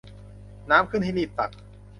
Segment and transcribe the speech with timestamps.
[0.69, 1.51] น้ำขึ้นให้รีบตัก